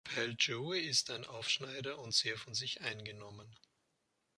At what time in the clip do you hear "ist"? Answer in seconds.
0.79-1.11